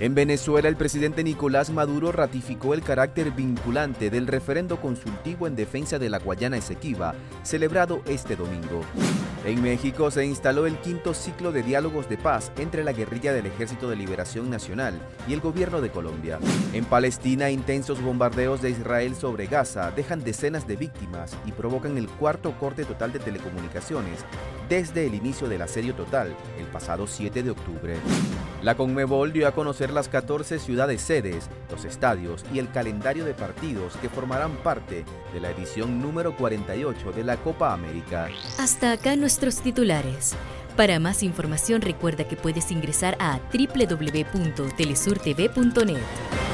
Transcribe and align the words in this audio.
En 0.00 0.14
Venezuela, 0.14 0.68
el 0.68 0.76
presidente 0.76 1.24
Nicolás 1.24 1.70
Maduro 1.70 2.12
ratificó 2.12 2.72
el 2.72 2.82
carácter 2.82 3.32
vinculante 3.32 4.10
del 4.10 4.28
referendo 4.28 4.80
consultivo 4.80 5.48
en 5.48 5.56
defensa 5.56 5.98
de 5.98 6.08
la 6.08 6.20
Guayana 6.20 6.56
Esequiba, 6.56 7.16
celebrado 7.42 8.02
este 8.06 8.36
domingo. 8.36 8.82
En 9.44 9.60
México 9.60 10.12
se 10.12 10.24
instaló 10.24 10.66
el 10.66 10.78
quinto 10.78 11.14
ciclo 11.14 11.50
de 11.50 11.64
diálogos 11.64 12.08
de 12.08 12.16
paz 12.16 12.52
entre 12.58 12.84
la 12.84 12.92
guerrilla 12.92 13.32
del 13.32 13.46
Ejército 13.46 13.90
de 13.90 13.96
Liberación 13.96 14.50
Nacional 14.50 14.94
y 15.26 15.32
el 15.32 15.40
gobierno 15.40 15.80
de 15.80 15.90
Colombia. 15.90 16.38
En 16.72 16.84
Palestina, 16.84 17.50
intensos 17.50 18.00
bombardeos 18.00 18.62
de 18.62 18.70
Israel 18.70 19.16
sobre 19.16 19.46
Gaza 19.46 19.90
dejan 19.90 20.22
decenas 20.22 20.68
de 20.68 20.76
víctimas 20.76 21.36
y 21.44 21.50
provocan 21.50 21.98
el 21.98 22.08
cuarto 22.08 22.56
corte 22.60 22.84
total 22.84 23.12
de 23.12 23.18
telecomunicaciones 23.18 24.24
desde 24.68 25.06
el 25.06 25.14
inicio 25.14 25.48
del 25.48 25.62
asedio 25.62 25.94
total, 25.94 26.36
el 26.58 26.66
pasado 26.66 27.06
7 27.06 27.42
de 27.42 27.50
octubre. 27.50 27.96
La 28.62 28.76
Conmebol 28.76 29.32
dio 29.32 29.48
a 29.48 29.52
conocer 29.52 29.87
las 29.92 30.08
14 30.08 30.58
ciudades 30.58 31.02
sedes, 31.02 31.48
los 31.70 31.84
estadios 31.84 32.44
y 32.52 32.58
el 32.58 32.68
calendario 32.70 33.24
de 33.24 33.34
partidos 33.34 33.94
que 33.96 34.08
formarán 34.08 34.56
parte 34.56 35.04
de 35.32 35.40
la 35.40 35.50
edición 35.50 36.00
número 36.00 36.36
48 36.36 37.12
de 37.12 37.24
la 37.24 37.36
Copa 37.36 37.72
América. 37.72 38.28
Hasta 38.58 38.92
acá 38.92 39.16
nuestros 39.16 39.60
titulares. 39.60 40.34
Para 40.76 41.00
más 41.00 41.22
información 41.22 41.82
recuerda 41.82 42.28
que 42.28 42.36
puedes 42.36 42.70
ingresar 42.70 43.16
a 43.18 43.40
www.telesurtv.net. 43.52 46.47